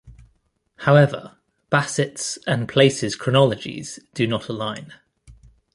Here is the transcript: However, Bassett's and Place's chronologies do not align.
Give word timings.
However, 0.77 1.37
Bassett's 1.69 2.37
and 2.47 2.67
Place's 2.67 3.15
chronologies 3.15 3.99
do 4.15 4.25
not 4.25 4.49
align. 4.49 4.95